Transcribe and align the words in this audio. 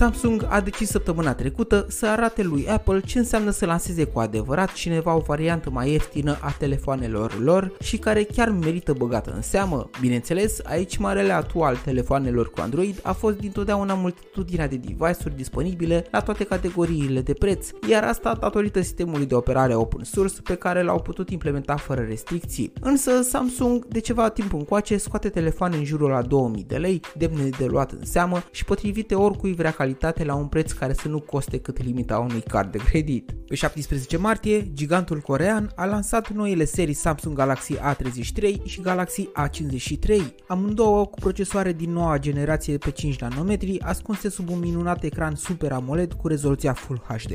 Samsung 0.00 0.46
a 0.48 0.60
decis 0.60 0.88
săptămâna 0.88 1.34
trecută 1.34 1.86
să 1.88 2.06
arate 2.06 2.42
lui 2.42 2.68
Apple 2.68 3.00
ce 3.00 3.18
înseamnă 3.18 3.50
să 3.50 3.66
lanseze 3.66 4.04
cu 4.04 4.18
adevărat 4.18 4.72
cineva 4.72 5.14
o 5.14 5.18
variantă 5.18 5.70
mai 5.70 5.90
ieftină 5.90 6.38
a 6.40 6.50
telefoanelor 6.58 7.40
lor 7.40 7.72
și 7.80 7.96
care 7.96 8.22
chiar 8.22 8.50
merită 8.50 8.92
băgată 8.92 9.32
în 9.34 9.42
seamă. 9.42 9.90
Bineînțeles, 10.00 10.60
aici 10.64 10.96
marele 10.96 11.32
atu 11.32 11.60
al 11.60 11.76
telefoanelor 11.76 12.50
cu 12.50 12.60
Android 12.60 13.00
a 13.02 13.12
fost 13.12 13.36
dintotdeauna 13.36 13.94
multitudinea 13.94 14.68
de 14.68 14.76
device-uri 14.76 15.36
disponibile 15.36 16.06
la 16.10 16.20
toate 16.20 16.44
categoriile 16.44 17.20
de 17.20 17.32
preț, 17.32 17.68
iar 17.88 18.04
asta 18.04 18.34
datorită 18.40 18.80
sistemului 18.80 19.26
de 19.26 19.34
operare 19.34 19.74
open 19.74 20.04
source 20.04 20.42
pe 20.42 20.54
care 20.54 20.82
l-au 20.82 21.00
putut 21.00 21.30
implementa 21.30 21.76
fără 21.76 22.00
restricții. 22.08 22.72
Însă 22.80 23.22
Samsung 23.22 23.86
de 23.86 23.98
ceva 23.98 24.28
timp 24.28 24.52
încoace 24.52 24.96
scoate 24.96 25.28
telefoane 25.28 25.76
în 25.76 25.84
jurul 25.84 26.10
la 26.10 26.22
2000 26.22 26.64
de 26.68 26.76
lei, 26.76 27.00
demne 27.16 27.48
de 27.58 27.66
luat 27.66 27.92
în 27.92 28.04
seamă 28.04 28.42
și 28.50 28.64
potrivite 28.64 29.14
oricui 29.14 29.54
vrea 29.54 29.70
calitate 29.90 30.24
la 30.24 30.34
un 30.34 30.46
preț 30.46 30.72
care 30.72 30.92
să 30.92 31.08
nu 31.08 31.20
coste 31.20 31.58
cât 31.58 31.82
limita 31.82 32.18
unui 32.18 32.40
card 32.40 32.72
de 32.72 32.78
credit. 32.78 33.32
Pe 33.46 33.54
17 33.54 34.16
martie, 34.16 34.72
gigantul 34.72 35.20
corean 35.20 35.72
a 35.74 35.84
lansat 35.84 36.30
noile 36.32 36.64
serii 36.64 36.94
Samsung 36.94 37.36
Galaxy 37.36 37.74
A33 37.76 38.62
și 38.64 38.80
Galaxy 38.80 39.28
A53, 39.28 40.20
amândouă 40.46 41.06
cu 41.06 41.18
procesoare 41.20 41.72
din 41.72 41.92
noua 41.92 42.18
generație 42.18 42.78
pe 42.78 42.90
5 42.90 43.20
nanometri, 43.20 43.80
ascunse 43.80 44.28
sub 44.28 44.50
un 44.50 44.58
minunat 44.58 45.02
ecran 45.02 45.34
Super 45.34 45.72
AMOLED 45.72 46.12
cu 46.12 46.28
rezoluția 46.28 46.72
Full 46.72 47.02
HD+. 47.08 47.32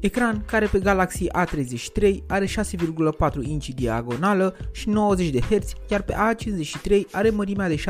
Ecran 0.00 0.44
care 0.46 0.66
pe 0.66 0.78
Galaxy 0.78 1.26
A33 1.28 2.14
are 2.26 2.46
6,4 2.46 2.50
inch 3.40 3.66
diagonală 3.74 4.56
și 4.72 4.88
90 4.88 5.30
de 5.30 5.40
Hz, 5.40 5.72
iar 5.90 6.02
pe 6.02 6.12
A53 6.12 7.00
are 7.12 7.30
mărimea 7.30 7.68
de 7.68 7.76
6,5 7.76 7.82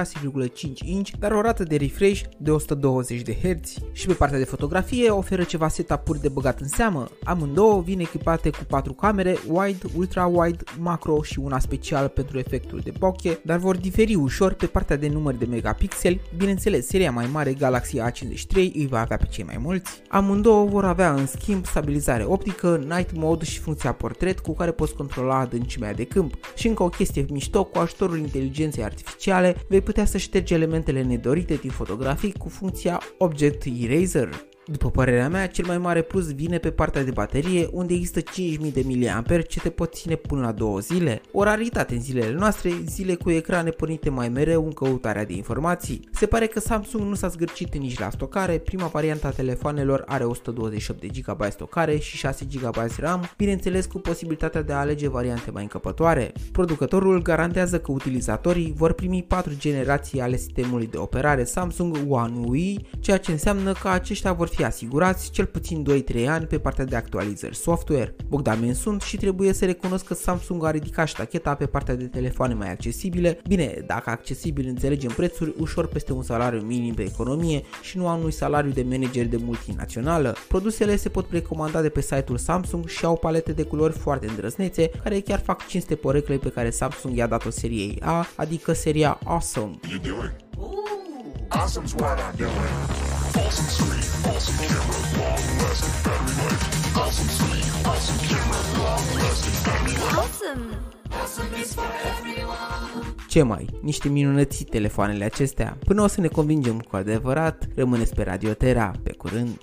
inch, 0.85 1.11
dar 1.19 1.33
o 1.33 1.41
rată 1.41 1.63
de 1.63 1.77
refresh 1.77 2.23
de 2.39 2.51
120 2.51 3.23
de 3.23 3.35
Hz. 3.35 3.75
Și 3.99 4.07
pe 4.07 4.13
partea 4.13 4.39
de 4.39 4.45
fotografie 4.45 5.11
oferă 5.11 5.43
ceva 5.43 5.69
setup-uri 5.69 6.21
de 6.21 6.29
băgat 6.29 6.61
în 6.61 6.69
seamă. 6.69 7.09
Amândouă 7.25 7.83
vin 7.83 8.01
echipate 8.01 8.51
cu 8.51 8.65
4 8.69 8.93
camere, 8.93 9.37
wide, 9.47 9.79
ultra-wide, 9.97 10.63
macro 10.79 11.23
și 11.23 11.39
una 11.39 11.59
special 11.59 12.09
pentru 12.09 12.39
efectul 12.39 12.81
de 12.85 12.93
bokeh, 12.99 13.37
dar 13.45 13.59
vor 13.59 13.77
diferi 13.77 14.15
ușor 14.15 14.53
pe 14.53 14.67
partea 14.67 14.97
de 14.97 15.09
număr 15.09 15.35
de 15.35 15.45
megapixeli. 15.45 16.21
Bineînțeles, 16.37 16.87
seria 16.87 17.11
mai 17.11 17.29
mare 17.33 17.53
Galaxy 17.53 17.97
A53 17.99 18.55
îi 18.55 18.87
va 18.91 19.01
avea 19.01 19.17
pe 19.17 19.27
cei 19.31 19.45
mai 19.45 19.59
mulți. 19.61 20.03
Amândouă 20.09 20.67
vor 20.67 20.85
avea 20.85 21.13
în 21.13 21.27
schimb 21.27 21.67
stabilizare 21.67 22.25
optică, 22.25 22.85
night 22.89 23.15
mode 23.15 23.45
și 23.45 23.59
funcția 23.59 23.93
portret 23.93 24.39
cu 24.39 24.55
care 24.55 24.71
poți 24.71 24.95
controla 24.95 25.39
adâncimea 25.39 25.95
de 25.95 26.05
câmp. 26.05 26.35
Și 26.57 26.69
încă 26.69 26.83
o 26.83 26.89
chestie 26.89 27.27
mișto, 27.31 27.65
cu 27.65 27.79
ajutorul 27.79 28.19
inteligenței 28.19 28.85
artificiale 28.85 29.57
vei 29.69 29.81
putea 29.81 30.05
să 30.05 30.19
ștergi 30.19 30.55
elementele 30.55 31.03
nedorite 31.03 31.55
din 31.55 31.71
fotografii 31.71 32.33
cu 32.33 32.49
funcția 32.49 33.01
Object 33.19 33.65
Eraser. 33.89 34.29
După 34.71 34.91
părerea 34.91 35.29
mea, 35.29 35.47
cel 35.47 35.67
mai 35.67 35.79
mare 35.79 36.03
plus 36.03 36.35
vine 36.35 36.59
pe 36.59 36.71
partea 36.71 37.05
de 37.05 37.11
baterie, 37.11 37.69
unde 37.73 37.95
există 37.95 38.21
5000 38.21 38.73
de 38.73 38.85
mAh 38.87 39.43
ce 39.49 39.61
te 39.61 39.71
pot 39.71 39.95
ține 39.95 40.15
până 40.15 40.41
la 40.41 40.53
2 40.53 40.81
zile. 40.81 41.21
O 41.33 41.43
raritate 41.43 41.95
în 41.95 42.01
zilele 42.01 42.33
noastre, 42.33 42.73
zile 42.87 43.15
cu 43.15 43.31
ecrane 43.31 43.71
pornite 43.71 44.11
mai 44.11 44.29
mereu 44.29 44.65
în 44.65 44.73
căutarea 44.73 45.25
de 45.25 45.33
informații. 45.33 46.09
Se 46.13 46.27
pare 46.27 46.47
că 46.47 46.61
Samsung 46.61 47.03
nu 47.09 47.15
s-a 47.15 47.29
zgârcit 47.29 47.77
nici 47.77 47.99
la 47.99 48.11
stocare, 48.11 48.59
prima 48.59 48.87
variantă 48.87 49.27
a 49.27 49.31
telefoanelor 49.31 50.05
are 50.07 50.25
128 50.25 51.01
de 51.01 51.07
GB 51.07 51.51
stocare 51.51 51.99
și 51.99 52.17
6 52.17 52.47
GB 52.53 52.77
RAM, 52.99 53.31
bineînțeles 53.37 53.87
cu 53.87 53.99
posibilitatea 53.99 54.63
de 54.63 54.73
a 54.73 54.79
alege 54.79 55.09
variante 55.09 55.51
mai 55.51 55.63
încăpătoare. 55.63 56.33
Producătorul 56.53 57.23
garantează 57.23 57.79
că 57.81 57.93
utilizatorii 57.93 58.73
vor 58.77 58.93
primi 58.93 59.25
4 59.29 59.53
generații 59.59 60.21
ale 60.21 60.37
sistemului 60.37 60.87
de 60.87 60.97
operare 60.97 61.45
Samsung 61.45 61.97
One 62.09 62.35
UI, 62.47 62.87
ceea 63.01 63.19
ce 63.19 63.31
înseamnă 63.31 63.73
că 63.73 63.89
aceștia 63.89 64.33
vor 64.33 64.47
fi 64.49 64.58
fi 64.59 64.65
asigurați 64.65 65.31
cel 65.31 65.47
puțin 65.47 65.87
2-3 66.23 66.27
ani 66.29 66.47
pe 66.47 66.59
partea 66.59 66.85
de 66.85 66.97
actualizări 66.97 67.57
software. 67.57 68.15
Bogdan 68.29 68.75
sunt 68.75 69.01
și 69.01 69.17
trebuie 69.17 69.53
să 69.53 69.65
recunosc 69.65 70.05
că 70.05 70.15
Samsung 70.15 70.65
a 70.65 70.71
ridicat 70.71 71.09
ștacheta 71.09 71.55
pe 71.55 71.67
partea 71.67 71.95
de 71.95 72.05
telefoane 72.05 72.55
mai 72.55 72.71
accesibile. 72.71 73.41
Bine, 73.47 73.85
dacă 73.87 74.11
accesibil 74.11 74.67
înțelegem 74.69 75.11
prețuri 75.11 75.55
ușor 75.59 75.87
peste 75.87 76.13
un 76.13 76.23
salariu 76.23 76.61
minim 76.61 76.95
pe 76.95 77.03
economie 77.03 77.63
și 77.83 77.97
nu 77.97 78.09
a 78.09 78.15
unui 78.15 78.33
salariu 78.33 78.71
de 78.71 78.87
manager 78.89 79.27
de 79.27 79.37
multinațională. 79.37 80.35
Produsele 80.49 80.97
se 80.97 81.09
pot 81.09 81.27
precomanda 81.27 81.81
de 81.81 81.89
pe 81.89 82.01
site-ul 82.01 82.39
Samsung 82.39 82.89
și 82.89 83.05
au 83.05 83.17
palete 83.17 83.53
de 83.53 83.63
culori 83.63 83.93
foarte 83.93 84.29
îndrăznețe, 84.29 84.91
care 85.03 85.21
chiar 85.21 85.41
fac 85.41 85.67
cinste 85.67 85.95
poreclei 85.95 86.39
pe 86.39 86.49
care 86.49 86.71
Samsung 86.71 87.17
i-a 87.17 87.27
dat-o 87.27 87.51
seriei 87.51 87.99
A, 88.01 88.27
adică 88.37 88.73
seria 88.73 89.19
Awesome. 89.25 89.79
Awesome's 91.51 91.95
what 91.95 92.19
I'm 92.19 92.37
doing. 92.37 92.53
Awesome 93.35 93.69
sweet, 93.69 93.88
awesome 93.88 93.88
camera, 93.88 93.88
long 93.88 93.88
lasting 95.79 96.03
battery 96.05 96.35
life. 96.43 96.97
Awesome 96.97 97.31
sweet, 97.39 97.67
awesome 97.91 98.21
camera, 98.29 98.61
long 98.79 99.05
lasting 99.21 99.59
battery 99.65 99.95
life. 100.03 100.19
Awesome! 100.23 100.65
Awesome 101.11 101.61
is 101.63 101.75
for 101.75 101.91
everyone. 102.11 103.15
Ce 103.29 103.43
mai? 103.43 103.67
Niște 103.83 104.09
minunății 104.09 104.65
telefoanele 104.65 105.25
acestea. 105.25 105.79
Până 105.85 106.03
o 106.03 106.07
să 106.07 106.21
ne 106.21 106.29
convingem 106.29 106.79
cu 106.79 106.97
adevărat, 106.97 107.67
rămâneți 107.75 108.15
pe 108.15 108.23
Radiotera. 108.23 108.93
Pe 109.03 109.13
curând! 109.13 109.59